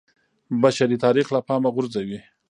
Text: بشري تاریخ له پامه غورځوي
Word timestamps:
بشري 0.61 0.97
تاریخ 1.05 1.27
له 1.35 1.39
پامه 1.47 1.69
غورځوي 1.75 2.19